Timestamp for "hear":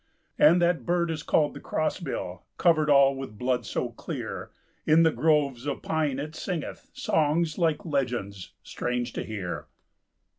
9.23-9.67